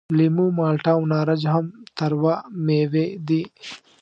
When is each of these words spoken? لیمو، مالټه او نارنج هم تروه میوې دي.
لیمو، 0.17 0.45
مالټه 0.57 0.91
او 0.97 1.01
نارنج 1.11 1.43
هم 1.53 1.65
تروه 1.97 2.35
میوې 2.65 3.05
دي. 3.27 3.41